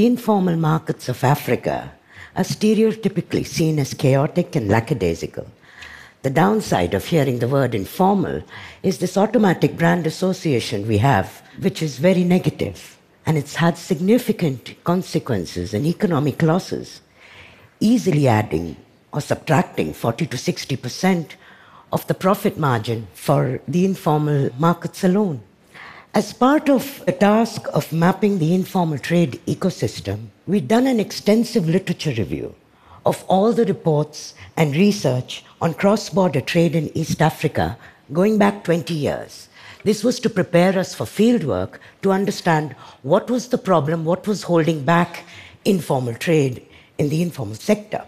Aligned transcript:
the 0.00 0.06
informal 0.06 0.56
markets 0.56 1.10
of 1.10 1.22
Africa 1.22 1.92
are 2.34 2.42
stereotypically 2.42 3.44
seen 3.46 3.78
as 3.78 3.92
chaotic 3.92 4.56
and 4.56 4.66
lackadaisical. 4.66 5.46
The 6.22 6.30
downside 6.30 6.94
of 6.94 7.04
hearing 7.04 7.38
the 7.38 7.48
word 7.48 7.74
informal 7.74 8.42
is 8.82 8.96
this 8.96 9.18
automatic 9.18 9.76
brand 9.76 10.06
association 10.06 10.88
we 10.88 10.96
have, 10.96 11.42
which 11.60 11.82
is 11.82 11.98
very 11.98 12.24
negative, 12.24 12.96
and 13.26 13.36
it's 13.36 13.56
had 13.56 13.76
significant 13.76 14.74
consequences 14.84 15.74
and 15.74 15.84
economic 15.84 16.40
losses, 16.40 17.02
easily 17.78 18.26
adding 18.26 18.76
or 19.12 19.20
subtracting 19.20 19.92
40 19.92 20.28
to 20.28 20.38
60 20.38 20.76
percent 20.76 21.36
of 21.92 22.06
the 22.06 22.14
profit 22.14 22.56
margin 22.56 23.06
for 23.12 23.60
the 23.68 23.84
informal 23.84 24.48
markets 24.58 25.04
alone. 25.04 25.42
As 26.12 26.32
part 26.32 26.68
of 26.68 27.04
the 27.06 27.12
task 27.12 27.68
of 27.72 27.92
mapping 27.92 28.40
the 28.40 28.52
informal 28.52 28.98
trade 28.98 29.40
ecosystem, 29.46 30.26
we've 30.44 30.66
done 30.66 30.88
an 30.88 30.98
extensive 30.98 31.68
literature 31.68 32.10
review 32.10 32.56
of 33.06 33.24
all 33.28 33.52
the 33.52 33.64
reports 33.64 34.34
and 34.56 34.74
research 34.74 35.44
on 35.60 35.72
cross 35.72 36.10
border 36.10 36.40
trade 36.40 36.74
in 36.74 36.90
East 36.98 37.22
Africa 37.22 37.78
going 38.12 38.38
back 38.38 38.64
20 38.64 38.92
years. 38.92 39.48
This 39.84 40.02
was 40.02 40.18
to 40.20 40.28
prepare 40.28 40.76
us 40.76 40.96
for 40.96 41.04
fieldwork 41.04 41.78
to 42.02 42.10
understand 42.10 42.74
what 43.02 43.30
was 43.30 43.46
the 43.46 43.58
problem, 43.58 44.04
what 44.04 44.26
was 44.26 44.42
holding 44.42 44.84
back 44.84 45.22
informal 45.64 46.14
trade 46.14 46.66
in 46.98 47.08
the 47.08 47.22
informal 47.22 47.54
sector. 47.54 48.04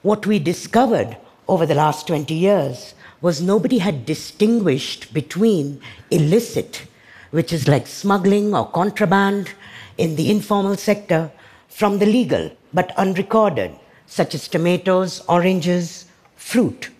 What 0.00 0.26
we 0.26 0.38
discovered 0.38 1.18
over 1.46 1.66
the 1.66 1.74
last 1.74 2.06
20 2.06 2.32
years 2.32 2.94
was 3.20 3.42
nobody 3.42 3.78
had 3.78 4.06
distinguished 4.06 5.12
between 5.12 5.78
illicit, 6.10 6.86
which 7.32 7.52
is 7.52 7.66
like 7.66 7.86
smuggling 7.86 8.54
or 8.54 8.70
contraband 8.70 9.52
in 9.98 10.16
the 10.16 10.30
informal 10.30 10.76
sector, 10.76 11.30
from 11.68 11.98
the 11.98 12.06
legal 12.06 12.50
but 12.72 12.96
unrecorded, 12.96 13.72
such 14.06 14.34
as 14.34 14.46
tomatoes, 14.46 15.22
oranges, 15.28 16.06
fruit. 16.36 16.90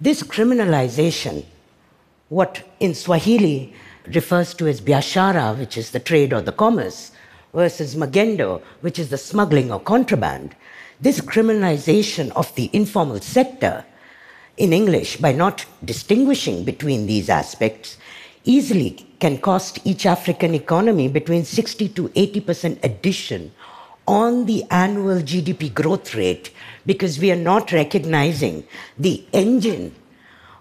This 0.00 0.22
criminalization, 0.22 1.44
what 2.30 2.66
in 2.80 2.94
Swahili 2.94 3.74
refers 4.06 4.54
to 4.54 4.66
as 4.66 4.80
biashara, 4.80 5.58
which 5.58 5.76
is 5.76 5.90
the 5.90 6.00
trade 6.00 6.32
or 6.32 6.40
the 6.40 6.52
commerce, 6.52 7.12
versus 7.52 7.94
magendo, 7.94 8.62
which 8.80 8.98
is 8.98 9.10
the 9.10 9.18
smuggling 9.18 9.70
or 9.70 9.80
contraband, 9.80 10.56
this 11.00 11.20
criminalization 11.20 12.30
of 12.30 12.54
the 12.54 12.70
informal 12.72 13.20
sector 13.20 13.84
in 14.56 14.72
English 14.72 15.18
by 15.18 15.32
not 15.32 15.66
distinguishing 15.84 16.64
between 16.64 17.06
these 17.06 17.28
aspects 17.28 17.98
easily 18.44 19.06
can 19.20 19.38
cost 19.38 19.78
each 19.84 20.06
African 20.06 20.54
economy 20.54 21.06
between 21.08 21.44
60 21.44 21.88
to 21.90 22.08
80% 22.08 22.82
addition 22.82 23.52
on 24.08 24.46
the 24.46 24.64
annual 24.70 25.20
GDP 25.20 25.72
growth 25.72 26.14
rate 26.14 26.50
because 26.86 27.20
we 27.20 27.30
are 27.30 27.36
not 27.36 27.70
recognizing 27.70 28.64
the 28.98 29.24
engine 29.32 29.94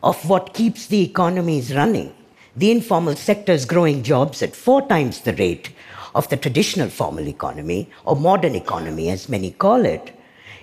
of 0.04 0.30
what 0.30 0.54
keeps 0.54 0.88
the 0.88 1.02
economies 1.02 1.74
running. 1.74 2.14
The 2.56 2.72
informal 2.72 3.16
sector 3.16 3.54
is 3.54 3.66
growing 3.66 4.04
jobs 4.04 4.42
at 4.42 4.56
four 4.56 4.88
times 4.88 5.22
the 5.22 5.34
rate 5.34 5.72
of 6.14 6.28
the 6.30 6.38
traditional 6.38 6.90
formal 6.90 7.28
economy, 7.28 7.90
or 8.06 8.16
modern 8.16 8.56
economy, 8.56 9.10
as 9.10 9.30
many 9.30 9.52
call 9.52 9.86
it. 9.86 10.12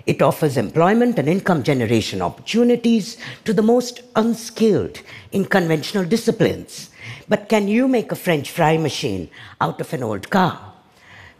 It 0.05 0.21
offers 0.21 0.57
employment 0.57 1.19
and 1.19 1.27
income 1.27 1.63
generation 1.63 2.21
opportunities 2.21 3.17
to 3.45 3.53
the 3.53 3.61
most 3.61 4.01
unskilled 4.15 5.01
in 5.31 5.45
conventional 5.45 6.05
disciplines. 6.05 6.89
But 7.27 7.49
can 7.49 7.67
you 7.67 7.87
make 7.87 8.11
a 8.11 8.15
French 8.15 8.51
fry 8.51 8.77
machine 8.77 9.29
out 9.59 9.81
of 9.81 9.93
an 9.93 10.03
old 10.03 10.29
car? 10.29 10.73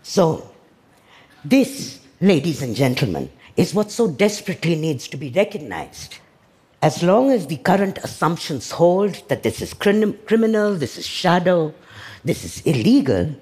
So, 0.04 0.50
this, 1.44 2.00
ladies 2.22 2.62
and 2.62 2.76
gentlemen, 2.76 3.30
is 3.56 3.74
what 3.74 3.92
so 3.92 4.10
desperately 4.10 4.76
needs 4.76 5.08
to 5.08 5.18
be 5.18 5.30
recognized. 5.30 6.18
As 6.82 7.02
long 7.02 7.32
as 7.32 7.48
the 7.48 7.58
current 7.58 7.98
assumptions 8.00 8.72
hold 8.72 9.22
that 9.30 9.44
this 9.44 9.62
is 9.62 9.74
crim- 9.74 10.18
criminal, 10.26 10.76
this 10.76 10.98
is 10.98 11.08
shadow, 11.08 11.74
this 12.24 12.46
is 12.46 12.62
illegal, 12.62 13.34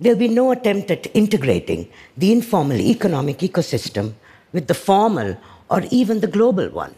there'll 0.00 0.18
be 0.18 0.28
no 0.28 0.50
attempt 0.50 0.90
at 0.90 1.14
integrating 1.14 1.88
the 2.16 2.32
informal 2.32 2.80
economic 2.80 3.38
ecosystem 3.38 4.14
with 4.52 4.66
the 4.66 4.74
formal 4.74 5.36
or 5.70 5.82
even 5.90 6.20
the 6.20 6.26
global 6.26 6.68
one. 6.70 6.94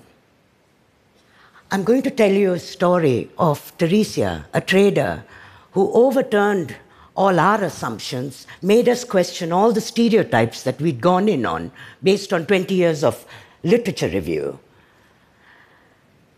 I'm 1.75 1.83
going 1.83 2.03
to 2.03 2.11
tell 2.13 2.31
you 2.31 2.53
a 2.53 2.61
story 2.61 3.31
of 3.37 3.77
Teresia, 3.79 4.45
a 4.55 4.61
trader 4.61 5.25
who 5.73 5.93
overturned 5.93 6.77
all 7.17 7.41
our 7.41 7.65
assumptions, 7.65 8.47
made 8.63 8.89
us 8.89 9.03
question 9.03 9.51
all 9.51 9.73
the 9.73 9.81
stereotypes 9.81 10.63
that 10.63 10.81
we'd 10.81 11.01
gone 11.01 11.29
in 11.29 11.45
on 11.45 11.73
based 12.01 12.33
on 12.33 12.47
20 12.47 12.73
years 12.73 13.03
of 13.03 13.27
literature 13.65 14.07
review. 14.07 14.61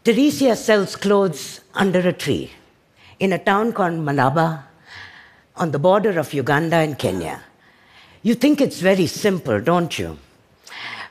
Teresia 0.04 0.56
sells 0.56 0.96
clothes 0.96 1.60
under 1.74 1.98
a 1.98 2.14
tree 2.14 2.52
in 3.20 3.34
a 3.34 3.38
town 3.38 3.74
called 3.74 3.92
Malaba 3.92 4.62
on 5.54 5.70
the 5.70 5.78
border 5.78 6.18
of 6.18 6.32
Uganda 6.32 6.76
and 6.76 6.98
Kenya. 6.98 7.42
You 8.22 8.36
think 8.36 8.62
it's 8.62 8.80
very 8.80 9.06
simple, 9.06 9.60
don't 9.60 9.98
you? 9.98 10.16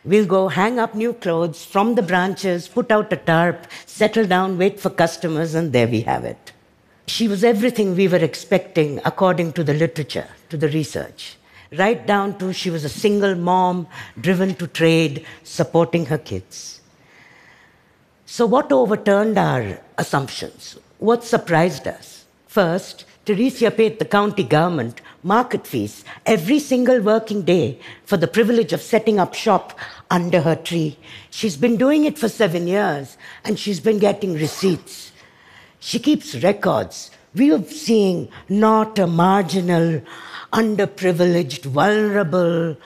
We'll 0.06 0.28
go 0.28 0.50
hang 0.50 0.78
up 0.78 0.94
new 0.94 1.14
clothes 1.14 1.66
from 1.66 1.96
the 1.96 2.04
branches, 2.04 2.68
put 2.68 2.92
out 2.92 3.12
a 3.12 3.18
tarp, 3.18 3.66
settle 3.88 4.28
down, 4.28 4.60
wait 4.60 4.80
for 4.80 4.92
customers, 4.92 5.56
and 5.56 5.74
there 5.74 5.88
we 5.88 6.02
have 6.02 6.24
it. 6.24 6.52
She 7.08 7.28
was 7.28 7.44
everything 7.44 7.96
we 7.96 8.08
were 8.08 8.18
expecting 8.18 9.00
according 9.04 9.54
to 9.54 9.64
the 9.64 9.74
literature, 9.74 10.28
to 10.50 10.58
the 10.58 10.70
research. 10.70 11.38
Right 11.72 12.06
down 12.06 12.38
to 12.38 12.54
she 12.54 12.70
was 12.70 12.84
a 12.84 12.90
single 12.90 13.34
mom, 13.34 13.88
driven 14.20 14.54
to 14.56 14.68
trade, 14.68 15.26
supporting 15.44 16.06
her 16.06 16.20
kids. 16.20 16.82
So, 18.28 18.46
what 18.46 18.72
overturned 18.72 19.38
our 19.40 19.80
assumptions? 19.98 20.78
What 21.00 21.24
surprised 21.24 21.88
us? 21.88 22.25
First, 22.56 23.04
Teresia 23.26 23.70
paid 23.70 24.00
the 24.00 24.06
county 24.06 24.44
government 24.44 25.02
market 25.24 25.68
fees 25.68 26.06
every 26.26 26.60
single 26.60 27.02
working 27.02 27.42
day 27.42 27.78
for 28.06 28.16
the 28.16 28.30
privilege 28.30 28.72
of 28.72 28.82
setting 28.82 29.20
up 29.20 29.34
shop 29.34 29.78
under 30.10 30.40
her 30.40 30.56
tree. 30.56 30.98
She's 31.30 31.58
been 31.58 31.76
doing 31.76 32.06
it 32.06 32.18
for 32.18 32.30
seven 32.30 32.66
years 32.66 33.18
and 33.44 33.60
she's 33.60 33.82
been 33.82 34.00
getting 34.00 34.36
receipts. 34.36 35.12
She 35.82 36.00
keeps 36.00 36.42
records. 36.44 37.12
We 37.34 37.52
are 37.52 37.62
seeing 37.64 38.30
not 38.48 38.98
a 39.00 39.06
marginal, 39.06 40.02
underprivileged, 40.54 41.66
vulnerable 41.66 42.78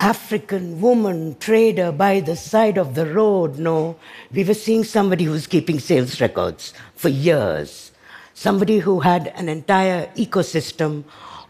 African 0.00 0.80
woman 0.80 1.36
trader 1.38 1.92
by 1.92 2.18
the 2.18 2.34
side 2.34 2.78
of 2.78 2.96
the 2.96 3.06
road. 3.06 3.60
No, 3.60 3.94
we 4.32 4.42
were 4.42 4.54
seeing 4.54 4.82
somebody 4.82 5.22
who's 5.22 5.46
keeping 5.46 5.78
sales 5.78 6.20
records 6.20 6.74
for 6.96 7.10
years. 7.10 7.92
Somebody 8.34 8.80
who 8.80 9.00
had 9.00 9.28
an 9.36 9.48
entire 9.48 10.08
ecosystem 10.16 11.04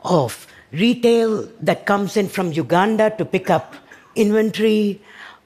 of 0.05 0.47
retail 0.71 1.49
that 1.61 1.87
comes 1.87 2.17
in 2.17 2.29
from 2.29 2.53
Uganda 2.53 3.15
to 3.17 3.25
pick 3.25 3.49
up 3.49 3.75
inventory, 4.15 5.01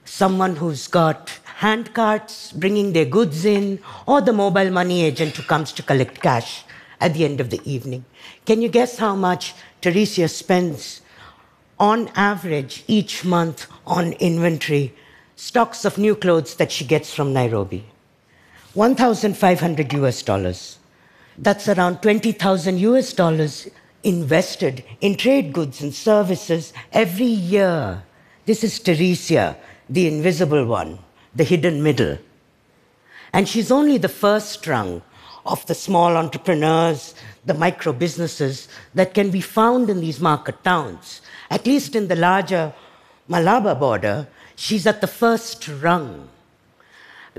someone 0.04 0.56
who's 0.56 0.88
got 0.88 1.38
hand 1.56 1.94
carts 1.94 2.52
bringing 2.52 2.92
their 2.92 3.04
goods 3.04 3.44
in, 3.44 3.78
or 4.06 4.20
the 4.20 4.32
mobile 4.32 4.70
money 4.70 5.04
agent 5.04 5.36
who 5.36 5.42
comes 5.44 5.72
to 5.72 5.82
collect 5.82 6.20
cash 6.20 6.64
at 7.00 7.14
the 7.14 7.24
end 7.24 7.40
of 7.40 7.50
the 7.50 7.60
evening. 7.64 8.04
Can 8.44 8.60
you 8.60 8.68
guess 8.68 8.98
how 8.98 9.14
much 9.14 9.54
Teresia 9.80 10.28
spends 10.28 11.02
on 11.78 12.08
average 12.16 12.82
each 12.88 13.24
month 13.24 13.68
on 13.86 14.12
inventory, 14.14 14.92
stocks 15.36 15.84
of 15.84 15.98
new 15.98 16.16
clothes 16.16 16.56
that 16.56 16.72
she 16.72 16.84
gets 16.84 17.14
from 17.14 17.32
Nairobi? 17.32 17.84
1,500 18.74 19.92
US 19.94 20.22
dollars. 20.22 20.77
That's 21.40 21.68
around 21.68 22.02
20,000 22.02 22.78
US 22.78 23.12
dollars 23.12 23.68
invested 24.02 24.84
in 25.00 25.16
trade 25.16 25.52
goods 25.52 25.80
and 25.80 25.94
services 25.94 26.72
every 26.92 27.26
year. 27.26 28.02
This 28.44 28.64
is 28.64 28.80
Teresia, 28.80 29.56
the 29.88 30.08
invisible 30.08 30.64
one 30.66 30.98
the 31.34 31.44
hidden 31.44 31.82
middle. 31.82 32.18
And 33.32 33.48
she's 33.48 33.70
only 33.70 33.98
the 33.98 34.08
first 34.08 34.66
rung 34.66 35.02
of 35.46 35.64
the 35.66 35.74
small 35.74 36.16
entrepreneurs, 36.16 37.14
the 37.46 37.54
micro 37.54 37.92
businesses 37.92 38.66
that 38.94 39.14
can 39.14 39.30
be 39.30 39.40
found 39.40 39.88
in 39.88 40.00
these 40.00 40.20
market 40.20 40.62
towns. 40.64 41.20
At 41.50 41.66
least 41.66 41.94
in 41.94 42.08
the 42.08 42.16
larger 42.16 42.74
Malaba 43.30 43.78
border, 43.78 44.26
she's 44.56 44.86
at 44.86 45.00
the 45.00 45.06
first 45.06 45.68
rung. 45.68 46.28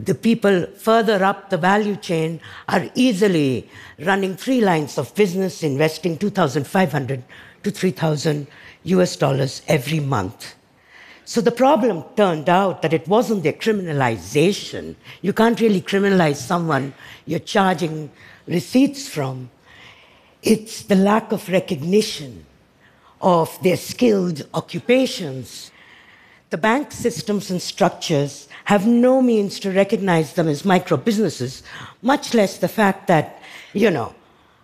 The 0.05 0.15
people 0.15 0.65
further 0.77 1.23
up 1.23 1.49
the 1.49 1.57
value 1.57 1.97
chain 1.97 2.39
are 2.69 2.89
easily 2.95 3.69
running 3.99 4.37
three 4.37 4.61
lines 4.61 4.97
of 4.97 5.13
business, 5.13 5.61
investing 5.61 6.17
2,500 6.17 7.23
to 7.63 7.71
3,000 7.71 8.47
US 8.83 9.15
dollars 9.17 9.61
every 9.67 9.99
month. 9.99 10.55
So 11.25 11.41
the 11.41 11.51
problem 11.51 12.03
turned 12.15 12.47
out 12.47 12.81
that 12.81 12.93
it 12.93 13.07
wasn't 13.07 13.43
their 13.43 13.53
criminalization. 13.53 14.95
You 15.21 15.33
can't 15.33 15.59
really 15.59 15.81
criminalize 15.81 16.37
someone 16.37 16.93
you're 17.25 17.39
charging 17.39 18.09
receipts 18.47 19.07
from. 19.07 19.49
It's 20.41 20.83
the 20.83 20.95
lack 20.95 21.33
of 21.33 21.49
recognition 21.49 22.45
of 23.21 23.61
their 23.61 23.75
skilled 23.77 24.47
occupations, 24.53 25.71
the 26.49 26.57
bank 26.57 26.91
systems 26.91 27.51
and 27.51 27.61
structures 27.61 28.47
have 28.65 28.87
no 28.87 29.21
means 29.21 29.59
to 29.59 29.71
recognize 29.71 30.33
them 30.33 30.47
as 30.47 30.65
micro 30.65 30.97
businesses, 30.97 31.63
much 32.01 32.33
less 32.33 32.57
the 32.57 32.67
fact 32.67 33.07
that, 33.07 33.41
you 33.73 33.91
know, 33.91 34.15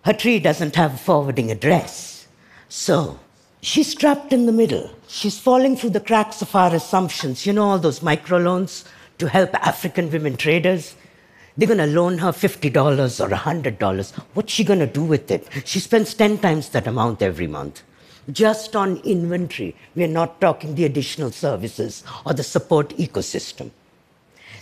her 0.04 0.12
tree 0.12 0.38
doesn't 0.40 0.76
have 0.76 0.94
a 0.94 0.98
forwarding 0.98 1.50
address. 1.50 2.26
So, 2.68 3.18
she's 3.60 3.94
trapped 3.94 4.32
in 4.32 4.46
the 4.46 4.52
middle. 4.52 4.90
She's 5.06 5.38
falling 5.38 5.76
through 5.76 5.90
the 5.90 6.00
cracks 6.00 6.42
of 6.42 6.54
our 6.54 6.74
assumptions. 6.74 7.46
You 7.46 7.52
know, 7.52 7.68
all 7.68 7.78
those 7.78 8.00
microloans 8.00 8.84
to 9.18 9.28
help 9.28 9.54
African 9.54 10.10
women 10.10 10.36
traders? 10.36 10.96
They're 11.56 11.68
going 11.68 11.78
to 11.78 11.86
loan 11.86 12.18
her 12.18 12.32
$50 12.32 13.24
or 13.24 13.28
$100. 13.34 14.12
What's 14.34 14.52
she 14.52 14.64
going 14.64 14.80
to 14.80 14.86
do 14.86 15.02
with 15.02 15.30
it? 15.30 15.48
She 15.64 15.80
spends 15.80 16.14
10 16.14 16.38
times 16.38 16.68
that 16.70 16.86
amount 16.86 17.22
every 17.22 17.46
month. 17.46 17.82
Just 18.30 18.74
on 18.74 18.96
inventory. 18.98 19.76
We're 19.94 20.08
not 20.08 20.40
talking 20.40 20.74
the 20.74 20.84
additional 20.84 21.30
services 21.30 22.02
or 22.24 22.34
the 22.34 22.42
support 22.42 22.90
ecosystem. 22.96 23.70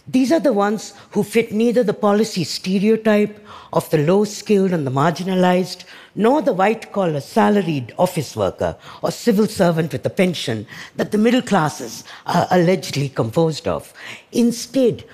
These 0.07 0.33
are 0.33 0.41
the 0.41 0.53
ones 0.53 0.93
who 1.13 1.23
fit 1.23 1.51
neither 1.51 1.83
the 1.83 1.95
policy 1.95 2.45
stereotype 2.45 3.39
of 3.73 3.89
the 3.89 3.99
low 3.99 4.25
skilled 4.25 4.73
and 4.73 4.87
the 4.87 4.91
marginalized, 4.91 5.85
nor 6.15 6.43
the 6.43 6.53
white 6.53 6.93
collar 6.93 7.21
salaried 7.21 7.95
office 7.99 8.37
worker 8.37 8.77
or 9.01 9.11
civil 9.11 9.47
servant 9.47 9.93
with 9.93 10.05
a 10.05 10.11
pension 10.11 10.67
that 10.97 11.11
the 11.11 11.17
middle 11.17 11.41
classes 11.41 12.05
are 12.27 12.47
allegedly 12.51 13.09
composed 13.09 13.67
of. 13.67 13.95
Instead, 14.31 15.05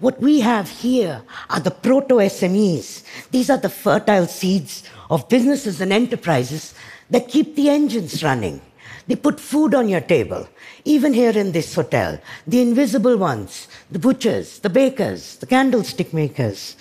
what 0.00 0.20
we 0.20 0.40
have 0.40 0.68
here 0.68 1.22
are 1.48 1.60
the 1.60 1.70
proto 1.70 2.16
SMEs. 2.16 3.02
These 3.30 3.48
are 3.48 3.56
the 3.56 3.70
fertile 3.70 4.26
seeds 4.26 4.82
of 5.08 5.26
businesses 5.30 5.80
and 5.80 5.90
enterprises 5.90 6.74
that 7.14 7.28
keep 7.28 7.54
the 7.54 7.70
engines 7.70 8.24
running. 8.24 8.60
They 9.06 9.14
put 9.14 9.38
food 9.38 9.72
on 9.72 9.88
your 9.88 10.00
table. 10.00 10.48
Even 10.84 11.14
here 11.14 11.30
in 11.30 11.52
this 11.52 11.72
hotel, 11.72 12.18
the 12.44 12.60
invisible 12.60 13.16
ones, 13.16 13.68
the 13.88 14.00
butchers, 14.00 14.58
the 14.58 14.68
bakers, 14.68 15.36
the 15.36 15.46
candlestick 15.46 16.12
makers, 16.12 16.76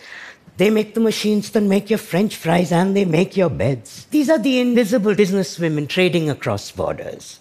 they 0.57 0.71
make 0.71 0.95
the 0.95 1.00
machines 1.00 1.51
that 1.51 1.62
make 1.62 1.91
your 1.91 2.00
French 2.00 2.35
fries 2.35 2.71
and 2.71 2.97
they 2.97 3.06
make 3.06 3.38
your 3.38 3.51
beds. 3.51 4.07
These 4.09 4.31
are 4.31 4.39
the 4.39 4.59
invisible 4.59 5.13
businesswomen 5.13 5.88
trading 5.88 6.31
across 6.31 6.71
borders. 6.71 7.39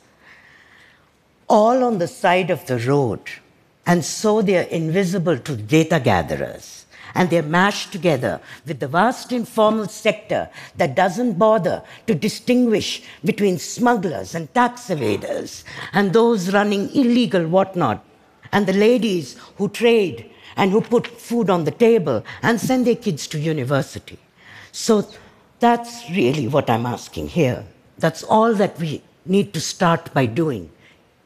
All 1.49 1.83
on 1.85 1.97
the 1.97 2.09
side 2.09 2.50
of 2.50 2.67
the 2.67 2.79
road. 2.79 3.23
And 3.87 4.05
so 4.05 4.43
they're 4.43 4.65
invisible 4.65 5.39
to 5.39 5.56
data 5.56 5.99
gatherers 5.99 6.81
and 7.14 7.31
they're 7.31 7.43
mashed 7.43 7.93
together 7.93 8.41
with 8.67 8.81
the 8.81 8.88
vast 8.88 9.32
informal 9.32 9.87
sector 9.87 10.49
that 10.76 10.94
doesn't 10.94 11.38
bother 11.38 11.82
to 12.06 12.14
distinguish 12.14 13.03
between 13.25 13.59
smugglers 13.59 14.35
and 14.35 14.53
tax 14.55 14.88
evaders 14.88 15.64
and 15.93 16.12
those 16.12 16.53
running 16.53 16.88
illegal 16.94 17.47
whatnot, 17.47 18.05
and 18.53 18.67
the 18.67 18.73
ladies 18.73 19.37
who 19.56 19.69
trade 19.69 20.31
and 20.56 20.70
who 20.70 20.81
put 20.81 21.06
food 21.06 21.49
on 21.49 21.64
the 21.64 21.70
table 21.70 22.25
and 22.43 22.61
send 22.61 22.87
their 22.87 22.97
kids 22.97 23.26
to 23.26 23.38
university. 23.38 24.19
So 24.73 25.06
that's 25.61 26.11
really 26.11 26.49
what 26.49 26.69
I'm 26.69 26.87
asking 26.87 27.29
here. 27.29 27.65
That's 27.99 28.23
all 28.23 28.55
that 28.55 28.79
we 28.79 29.03
need 29.25 29.55
to 29.55 29.61
start 29.61 30.12
by 30.12 30.26
doing. 30.26 30.70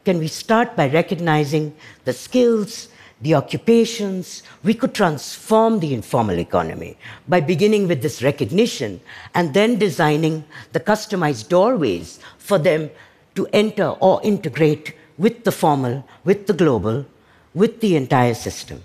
Can 0.04 0.18
we 0.18 0.28
start 0.28 0.76
by 0.76 0.88
recognizing 0.88 1.74
the 2.04 2.12
skills 2.12 2.88
the 3.20 3.34
occupations, 3.34 4.42
we 4.62 4.74
could 4.74 4.94
transform 4.94 5.80
the 5.80 5.94
informal 5.94 6.38
economy 6.38 6.96
by 7.28 7.40
beginning 7.40 7.88
with 7.88 8.02
this 8.02 8.22
recognition 8.22 9.00
and 9.34 9.54
then 9.54 9.78
designing 9.78 10.44
the 10.72 10.80
customized 10.80 11.48
doorways 11.48 12.20
for 12.38 12.58
them 12.58 12.90
to 13.34 13.46
enter 13.52 13.88
or 14.00 14.20
integrate 14.22 14.94
with 15.18 15.44
the 15.44 15.52
formal, 15.52 16.06
with 16.24 16.46
the 16.46 16.52
global, 16.52 17.06
with 17.54 17.80
the 17.80 17.96
entire 17.96 18.34
system. 18.34 18.82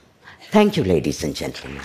Thank 0.52 0.78
you, 0.78 0.84
ladies 0.84 1.24
and 1.24 1.36
gentlemen. 1.36 1.82